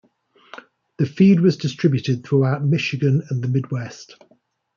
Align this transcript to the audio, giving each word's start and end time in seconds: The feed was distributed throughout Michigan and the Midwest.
The 0.97 1.05
feed 1.05 1.41
was 1.41 1.57
distributed 1.57 2.25
throughout 2.25 2.65
Michigan 2.65 3.21
and 3.29 3.43
the 3.43 3.47
Midwest. 3.47 4.15